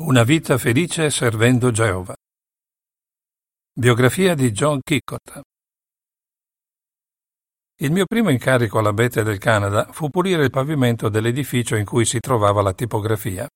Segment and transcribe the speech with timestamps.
[0.00, 2.16] Una vita felice servendo Geova.
[3.74, 5.42] Biografia di John Kickott.
[7.76, 12.06] Il mio primo incarico alla Bete del Canada fu pulire il pavimento dell'edificio in cui
[12.06, 13.46] si trovava la tipografia.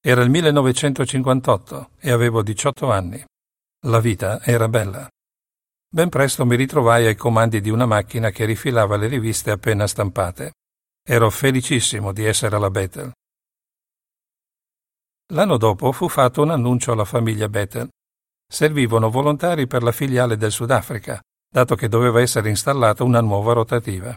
[0.00, 3.22] Era il 1958 e avevo 18 anni.
[3.86, 5.08] La vita era bella.
[5.92, 10.52] Ben presto mi ritrovai ai comandi di una macchina che rifilava le riviste appena stampate.
[11.04, 13.12] Ero felicissimo di essere alla Bethel.
[15.32, 17.90] L'anno dopo fu fatto un annuncio alla famiglia Bethel.
[18.50, 24.16] Servivano volontari per la filiale del Sudafrica, dato che doveva essere installata una nuova rotativa.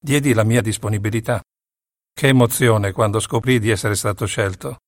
[0.00, 1.42] Diedi la mia disponibilità.
[2.12, 4.78] Che emozione quando scoprì di essere stato scelto.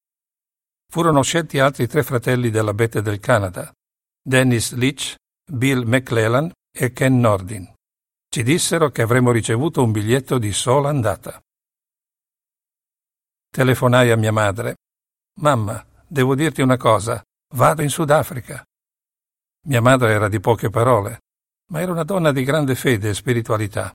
[0.89, 3.73] Furono scelti altri tre fratelli della Bethel del Canada,
[4.23, 5.17] Dennis Leach,
[5.51, 7.73] Bill McClellan e Ken Nordin.
[8.29, 11.43] Ci dissero che avremmo ricevuto un biglietto di sola andata.
[13.51, 14.77] Telefonai a mia madre
[15.41, 17.23] Mamma, devo dirti una cosa,
[17.55, 18.63] vado in Sudafrica.
[19.69, 21.21] Mia madre era di poche parole,
[21.71, 23.91] ma era una donna di grande fede e spiritualità.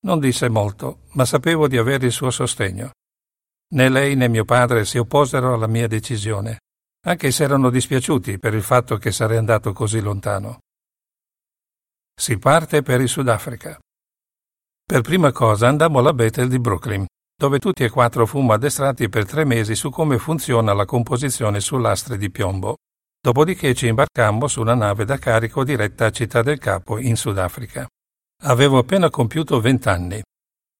[0.00, 2.90] Non disse molto, ma sapevo di avere il suo sostegno.
[3.72, 6.60] Né lei né mio padre si opposero alla mia decisione,
[7.06, 10.58] anche se erano dispiaciuti per il fatto che sarei andato così lontano.
[12.14, 13.78] Si parte per il Sudafrica.
[14.84, 19.26] Per prima cosa andammo alla Bethel di Brooklyn, dove tutti e quattro fummo addestrati per
[19.26, 22.76] tre mesi su come funziona la composizione su lastre di piombo.
[23.20, 27.86] Dopodiché ci imbarcammo su una nave da carico diretta a Città del Capo, in Sudafrica.
[28.42, 30.22] Avevo appena compiuto vent'anni.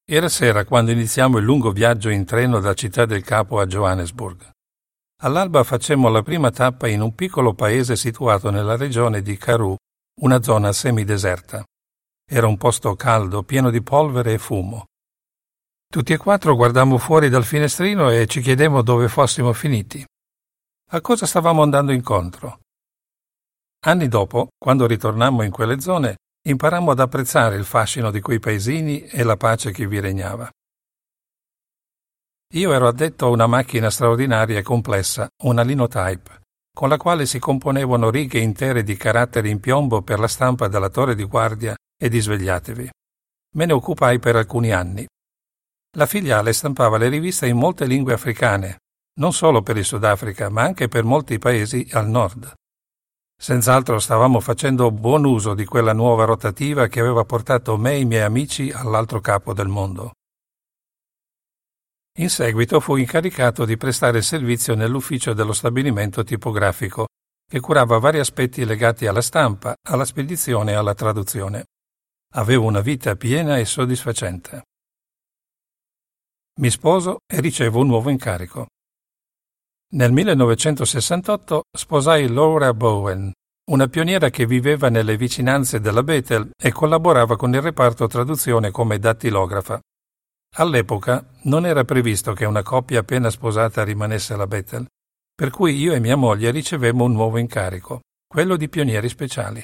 [0.07, 4.49] Era sera quando iniziamo il lungo viaggio in treno da Città del Capo a Johannesburg.
[5.23, 9.77] All'alba facemmo la prima tappa in un piccolo paese situato nella regione di Karoo,
[10.21, 11.63] una zona semideserta.
[12.29, 14.85] Era un posto caldo, pieno di polvere e fumo.
[15.87, 20.05] Tutti e quattro guardammo fuori dal finestrino e ci chiedemmo dove fossimo finiti.
[20.91, 22.59] A cosa stavamo andando incontro?
[23.85, 29.05] Anni dopo, quando ritornammo in quelle zone, imparammo ad apprezzare il fascino di quei paesini
[29.05, 30.49] e la pace che vi regnava.
[32.53, 36.41] Io ero addetto a una macchina straordinaria e complessa, una linotype,
[36.75, 40.89] con la quale si componevano righe intere di caratteri in piombo per la stampa della
[40.89, 42.89] torre di guardia e di svegliatevi.
[43.55, 45.05] Me ne occupai per alcuni anni,
[45.95, 48.79] la filiale stampava le riviste in molte lingue africane,
[49.19, 52.53] non solo per il Sudafrica, ma anche per molti paesi al nord.
[53.37, 58.05] Senz'altro stavamo facendo buon uso di quella nuova rotativa che aveva portato me e i
[58.05, 60.11] miei amici all'altro capo del mondo.
[62.17, 67.07] In seguito fu incaricato di prestare servizio nell'ufficio dello stabilimento tipografico,
[67.45, 71.65] che curava vari aspetti legati alla stampa, alla spedizione e alla traduzione.
[72.35, 74.63] Avevo una vita piena e soddisfacente.
[76.57, 78.67] Mi sposo e ricevo un nuovo incarico.
[79.95, 83.29] Nel 1968 sposai Laura Bowen,
[83.71, 88.99] una pioniera che viveva nelle vicinanze della Bethel e collaborava con il reparto traduzione come
[88.99, 89.81] dattilografa.
[90.55, 94.87] All'epoca non era previsto che una coppia appena sposata rimanesse alla Bethel,
[95.35, 99.61] per cui io e mia moglie ricevemmo un nuovo incarico, quello di pionieri speciali.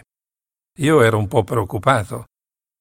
[0.80, 2.26] Io ero un po' preoccupato,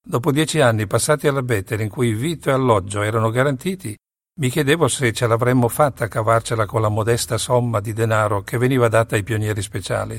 [0.03, 3.97] Dopo dieci anni passati alla Better in cui vitto e alloggio erano garantiti,
[4.41, 8.57] mi chiedevo se ce l'avremmo fatta a cavarcela con la modesta somma di denaro che
[8.57, 10.19] veniva data ai pionieri speciali.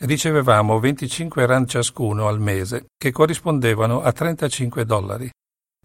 [0.00, 5.30] Ricevevamo 25 rand ciascuno al mese, che corrispondevano a 35 dollari,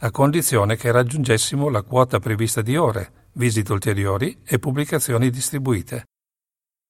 [0.02, 6.06] a condizione che raggiungessimo la quota prevista di ore, visite ulteriori e pubblicazioni distribuite.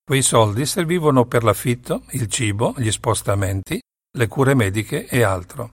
[0.03, 3.79] Quei soldi servivano per l'affitto, il cibo, gli spostamenti,
[4.17, 5.69] le cure mediche e altro.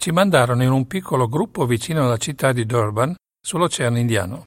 [0.00, 4.44] Ci mandarono in un piccolo gruppo vicino alla città di Durban, sull'Oceano Indiano.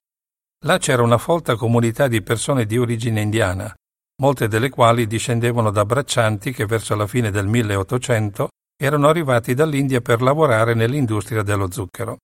[0.64, 3.74] Là c'era una folta comunità di persone di origine indiana,
[4.22, 8.48] molte delle quali discendevano da braccianti che verso la fine del 1800
[8.82, 12.20] erano arrivati dall'India per lavorare nell'industria dello zucchero.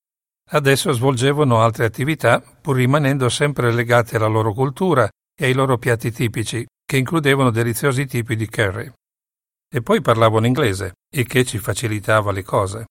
[0.51, 5.05] Adesso svolgevano altre attività, pur rimanendo sempre legate alla loro cultura
[5.38, 8.89] e ai loro piatti tipici, che includevano deliziosi tipi di curry.
[9.69, 12.85] E poi parlavano inglese, il che ci facilitava le cose.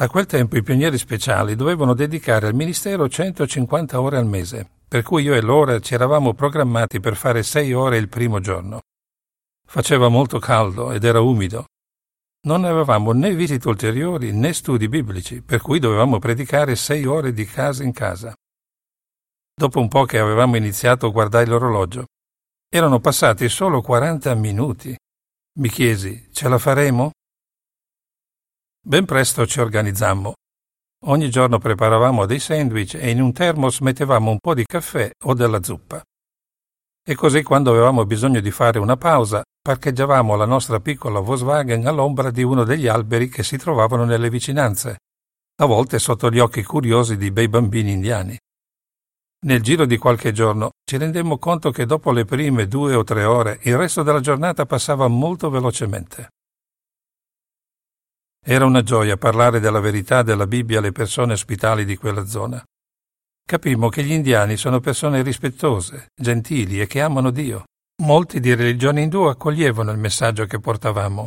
[0.00, 5.02] A quel tempo i pionieri speciali dovevano dedicare al ministero 150 ore al mese, per
[5.02, 8.80] cui io e Laura ci eravamo programmati per fare sei ore il primo giorno.
[9.68, 11.66] Faceva molto caldo ed era umido.
[12.46, 17.44] Non avevamo né visite ulteriori né studi biblici, per cui dovevamo predicare sei ore di
[17.44, 18.34] casa in casa.
[19.54, 22.06] Dopo un po' che avevamo iniziato guardai l'orologio.
[22.70, 24.96] Erano passati solo 40 minuti.
[25.58, 27.10] Mi chiesi, ce la faremo?
[28.90, 30.32] Ben presto ci organizzammo.
[31.04, 35.32] Ogni giorno preparavamo dei sandwich e in un termos mettevamo un po' di caffè o
[35.32, 36.02] della zuppa.
[37.06, 42.32] E così quando avevamo bisogno di fare una pausa, parcheggiavamo la nostra piccola Volkswagen all'ombra
[42.32, 44.96] di uno degli alberi che si trovavano nelle vicinanze,
[45.62, 48.36] a volte sotto gli occhi curiosi di bei bambini indiani.
[49.46, 53.22] Nel giro di qualche giorno ci rendemmo conto che dopo le prime due o tre
[53.22, 56.30] ore il resto della giornata passava molto velocemente.
[58.42, 62.62] Era una gioia parlare della verità della Bibbia alle persone ospitali di quella zona.
[63.44, 67.64] Capimmo che gli indiani sono persone rispettose, gentili e che amano Dio.
[68.02, 71.26] Molti di religione indù accoglievano il messaggio che portavamo.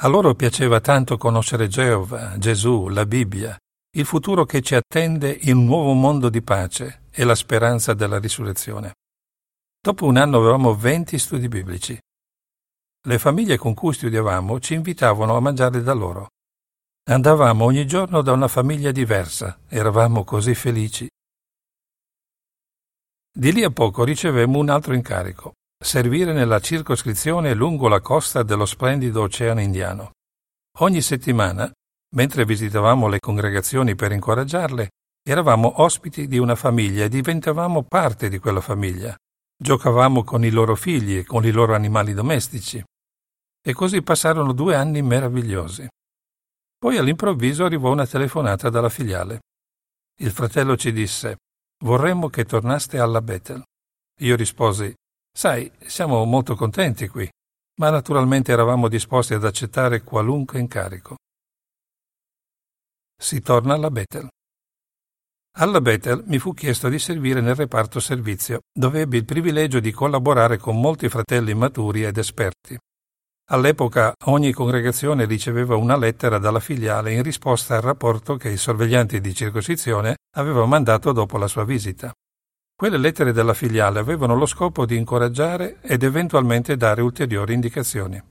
[0.00, 3.58] A loro piaceva tanto conoscere Geova, Gesù, la Bibbia,
[3.96, 8.18] il futuro che ci attende in un nuovo mondo di pace e la speranza della
[8.18, 8.94] risurrezione.
[9.80, 11.98] Dopo un anno avevamo 20 studi biblici.
[13.06, 16.28] Le famiglie con cui studiavamo ci invitavano a mangiare da loro.
[17.08, 21.08] Andavamo ogni giorno da una famiglia diversa, eravamo così felici.
[23.32, 28.66] Di lì a poco ricevemmo un altro incarico, servire nella circoscrizione lungo la costa dello
[28.66, 30.10] splendido Oceano Indiano.
[30.80, 31.70] Ogni settimana,
[32.14, 34.88] mentre visitavamo le congregazioni per incoraggiarle,
[35.28, 39.14] Eravamo ospiti di una famiglia e diventavamo parte di quella famiglia.
[39.62, 42.82] Giocavamo con i loro figli e con i loro animali domestici.
[43.62, 45.86] E così passarono due anni meravigliosi.
[46.78, 49.40] Poi all'improvviso arrivò una telefonata dalla filiale.
[50.20, 51.38] Il fratello ci disse:
[51.84, 53.62] Vorremmo che tornaste alla Bethel.
[54.20, 54.94] Io risposi:
[55.32, 57.28] Sai, siamo molto contenti qui,
[57.80, 61.16] ma naturalmente eravamo disposti ad accettare qualunque incarico.
[63.20, 64.28] Si torna alla Bethel.
[65.56, 69.90] Alla Bethel mi fu chiesto di servire nel reparto servizio, dove ebbi il privilegio di
[69.90, 72.78] collaborare con molti fratelli maturi ed esperti.
[73.50, 79.20] All'epoca ogni congregazione riceveva una lettera dalla filiale in risposta al rapporto che il sorvegliante
[79.20, 82.12] di circoscrizione aveva mandato dopo la sua visita.
[82.76, 88.22] Quelle lettere della filiale avevano lo scopo di incoraggiare ed eventualmente dare ulteriori indicazioni.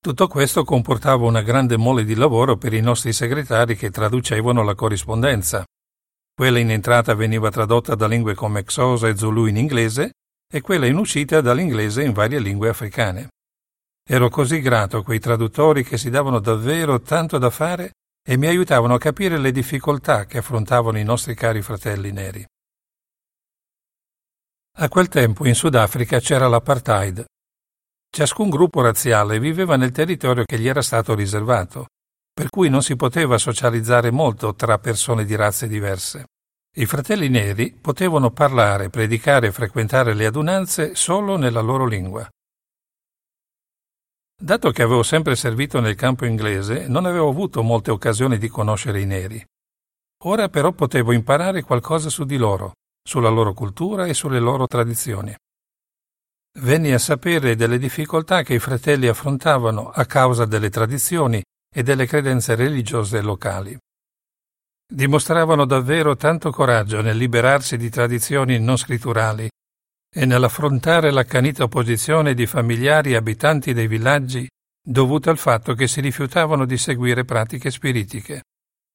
[0.00, 4.74] Tutto questo comportava una grande mole di lavoro per i nostri segretari che traducevano la
[4.74, 5.64] corrispondenza,
[6.34, 10.14] quella in entrata veniva tradotta da lingue come Xhosa e Zulu in inglese
[10.52, 13.28] e quella in uscita dall'inglese in varie lingue africane.
[14.06, 17.92] Ero così grato a quei traduttori che si davano davvero tanto da fare
[18.22, 22.44] e mi aiutavano a capire le difficoltà che affrontavano i nostri cari fratelli neri.
[24.76, 27.24] A quel tempo in Sudafrica c'era l'apartheid.
[28.10, 31.86] Ciascun gruppo razziale viveva nel territorio che gli era stato riservato
[32.34, 36.24] per cui non si poteva socializzare molto tra persone di razze diverse.
[36.76, 42.28] I fratelli neri potevano parlare, predicare e frequentare le adunanze solo nella loro lingua.
[44.44, 49.00] Dato che avevo sempre servito nel campo inglese, non avevo avuto molte occasioni di conoscere
[49.00, 49.42] i neri.
[50.24, 55.34] Ora però potevo imparare qualcosa su di loro, sulla loro cultura e sulle loro tradizioni.
[56.58, 61.42] Venni a sapere delle difficoltà che i fratelli affrontavano a causa delle tradizioni
[61.74, 63.74] e delle credenze religiose locali.
[64.86, 69.48] Dimostravano davvero tanto coraggio nel liberarsi di tradizioni non scritturali
[70.14, 74.48] e nell'affrontare l'accanita opposizione di familiari abitanti dei villaggi
[74.80, 78.44] dovuta al fatto che si rifiutavano di seguire pratiche spiritiche.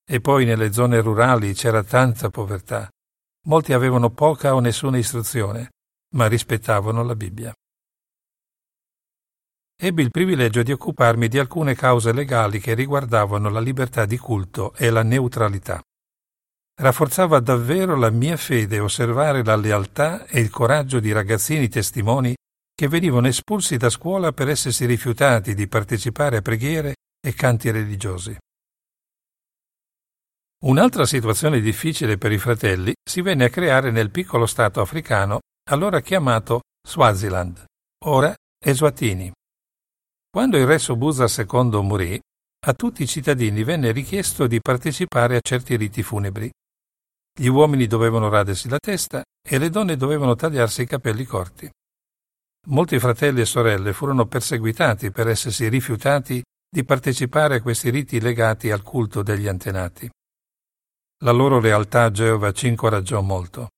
[0.10, 2.90] E poi nelle zone rurali c'era tanta povertà.
[3.48, 5.72] Molti avevano poca o nessuna istruzione,
[6.16, 7.54] ma rispettavano la Bibbia
[9.82, 14.74] ebbi il privilegio di occuparmi di alcune cause legali che riguardavano la libertà di culto
[14.76, 15.82] e la neutralità.
[16.82, 22.34] Rafforzava davvero la mia fede osservare la lealtà e il coraggio di ragazzini testimoni
[22.74, 28.38] che venivano espulsi da scuola per essersi rifiutati di partecipare a preghiere e canti religiosi.
[30.64, 36.00] Un'altra situazione difficile per i fratelli si venne a creare nel piccolo stato africano allora
[36.00, 37.62] chiamato Swaziland,
[38.06, 39.30] ora Eswatini.
[40.32, 42.18] Quando il re Sobusa II morì,
[42.68, 46.50] a tutti i cittadini venne richiesto di partecipare a certi riti funebri.
[47.40, 51.72] Gli uomini dovevano radersi la testa e le donne dovevano tagliarsi i capelli corti.
[52.68, 58.72] Molti fratelli e sorelle furono perseguitati per essersi rifiutati di partecipare a questi riti legati
[58.72, 60.10] al culto degli antenati.
[61.24, 63.70] La loro lealtà a Geova ci incoraggiò molto.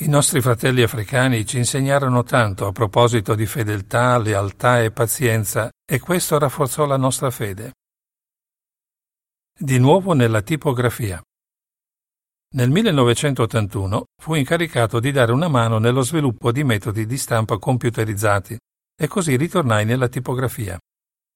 [0.00, 5.98] I nostri fratelli africani ci insegnarono tanto a proposito di fedeltà, lealtà e pazienza e
[5.98, 7.72] questo rafforzò la nostra fede.
[9.58, 11.20] Di nuovo nella tipografia.
[12.50, 18.56] Nel 1981 fu incaricato di dare una mano nello sviluppo di metodi di stampa computerizzati
[18.98, 20.78] e così ritornai nella tipografia.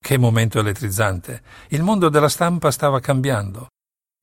[0.02, 1.42] Che momento elettrizzante!
[1.68, 3.68] Il mondo della stampa stava cambiando.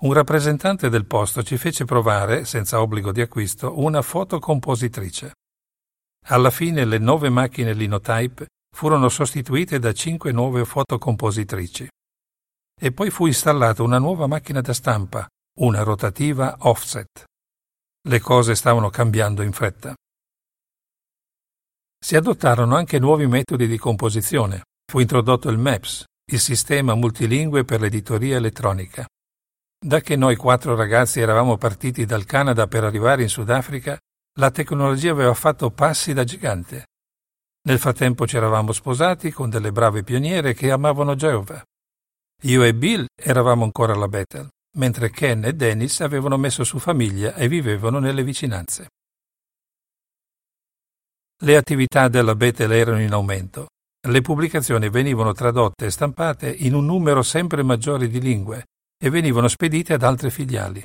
[0.01, 5.33] un rappresentante del posto ci fece provare, senza obbligo di acquisto, una fotocompositrice.
[6.29, 11.87] Alla fine le nove macchine linotype furono sostituite da cinque nuove fotocompositrici.
[12.81, 15.27] E poi fu installata una nuova macchina da stampa,
[15.59, 17.25] una rotativa offset.
[18.07, 19.93] Le cose stavano cambiando in fretta.
[22.01, 24.63] Si adottarono anche nuovi metodi di composizione.
[24.89, 29.05] Fu introdotto il MAPS, il sistema multilingue per l'editoria elettronica.
[29.77, 33.97] Da che noi quattro ragazzi eravamo partiti dal Canada per arrivare in Sudafrica,
[34.39, 36.85] la tecnologia aveva fatto passi da gigante.
[37.67, 41.61] Nel frattempo ci eravamo sposati con delle brave pioniere che amavano Geova.
[42.43, 47.33] Io e Bill eravamo ancora alla Bethel, mentre Ken e Dennis avevano messo su famiglia
[47.35, 48.89] e vivevano nelle vicinanze.
[51.41, 53.67] Le attività della Bethel erano in aumento.
[54.07, 58.65] Le pubblicazioni venivano tradotte e stampate in un numero sempre maggiore di lingue
[59.01, 60.83] e venivano spedite ad altre filiali.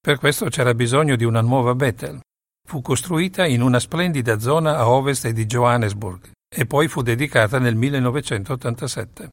[0.00, 2.20] Per questo c'era bisogno di una nuova Bethel,
[2.68, 7.74] Fu costruita in una splendida zona a ovest di Johannesburg e poi fu dedicata nel
[7.74, 9.30] 1987.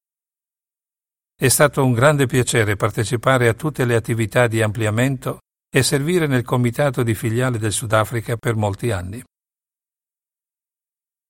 [1.37, 5.39] È stato un grande piacere partecipare a tutte le attività di ampliamento
[5.69, 9.21] e servire nel comitato di filiale del Sudafrica per molti anni.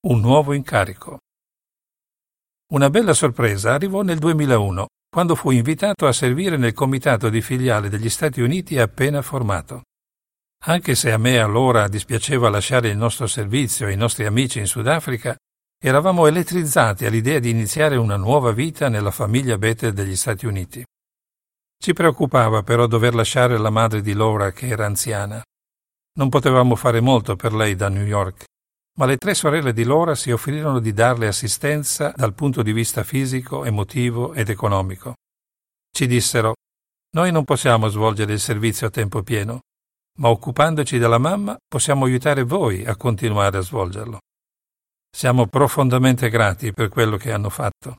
[0.06, 1.18] Un nuovo incarico.
[2.72, 7.88] Una bella sorpresa arrivò nel 2001, quando fu invitato a servire nel comitato di filiale
[7.88, 9.82] degli Stati Uniti appena formato.
[10.66, 14.66] Anche se a me allora dispiaceva lasciare il nostro servizio e i nostri amici in
[14.66, 15.36] Sudafrica,
[15.78, 20.84] eravamo elettrizzati all'idea di iniziare una nuova vita nella famiglia Bethel degli Stati Uniti.
[21.78, 25.42] Ci preoccupava però dover lasciare la madre di Laura che era anziana.
[26.14, 28.44] Non potevamo fare molto per lei da New York,
[28.98, 33.04] ma le tre sorelle di Laura si offrirono di darle assistenza dal punto di vista
[33.04, 35.16] fisico, emotivo ed economico.
[35.90, 36.54] Ci dissero
[37.14, 39.60] Noi non possiamo svolgere il servizio a tempo pieno,
[40.18, 44.18] ma occupandoci della mamma possiamo aiutare voi a continuare a svolgerlo.
[45.16, 47.96] Siamo profondamente grati per quello che hanno fatto.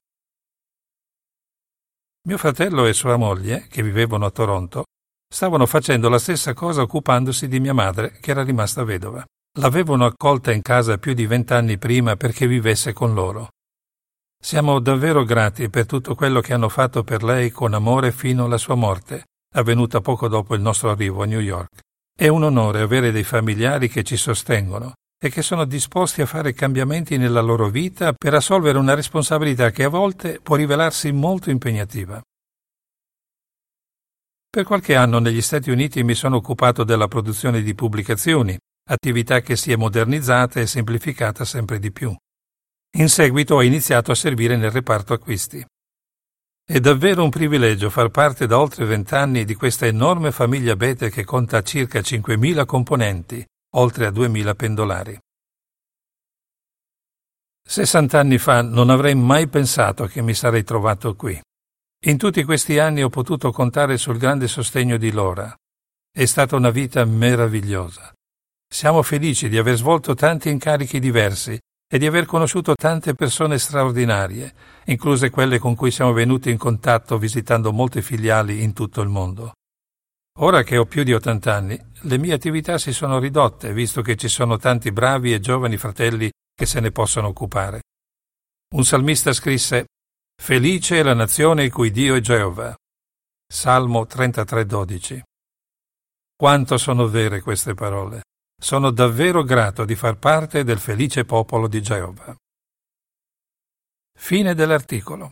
[2.27, 4.83] Mio fratello e sua moglie, che vivevano a Toronto,
[5.27, 9.25] stavano facendo la stessa cosa occupandosi di mia madre, che era rimasta vedova.
[9.57, 13.47] L'avevano accolta in casa più di vent'anni prima perché vivesse con loro.
[14.39, 18.59] Siamo davvero grati per tutto quello che hanno fatto per lei con amore fino alla
[18.59, 19.24] sua morte,
[19.55, 21.81] avvenuta poco dopo il nostro arrivo a New York.
[22.15, 26.53] È un onore avere dei familiari che ci sostengono e che sono disposti a fare
[26.53, 32.21] cambiamenti nella loro vita per assolvere una responsabilità che a volte può rivelarsi molto impegnativa.
[34.50, 38.57] Per qualche anno negli Stati Uniti mi sono occupato della produzione di pubblicazioni,
[38.89, 42.15] attività che si è modernizzata e semplificata sempre di più.
[42.97, 45.63] In seguito ho iniziato a servire nel reparto acquisti.
[46.63, 51.24] È davvero un privilegio far parte da oltre vent'anni di questa enorme famiglia Bete che
[51.24, 53.45] conta circa 5.000 componenti,
[53.75, 55.19] oltre a 2.000 pendolari.
[57.67, 61.39] Sessant'anni fa non avrei mai pensato che mi sarei trovato qui.
[62.05, 65.53] In tutti questi anni ho potuto contare sul grande sostegno di Lora.
[66.09, 68.13] È stata una vita meravigliosa.
[68.69, 71.59] Siamo felici di aver svolto tanti incarichi diversi
[71.89, 74.53] e di aver conosciuto tante persone straordinarie,
[74.86, 79.53] incluse quelle con cui siamo venuti in contatto visitando molte filiali in tutto il mondo.
[80.39, 84.15] Ora che ho più di 80 anni, le mie attività si sono ridotte, visto che
[84.15, 87.82] ci sono tanti bravi e giovani fratelli che se ne possono occupare.
[88.75, 89.86] Un salmista scrisse
[90.39, 92.75] Felice è la nazione il cui Dio è Geova.
[93.48, 95.22] Salmo 33:12.
[96.36, 98.22] Quanto sono vere queste parole.
[98.60, 102.36] Sono davvero grato di far parte del felice popolo di Geova.
[104.13, 105.29] Fine dell'articolo.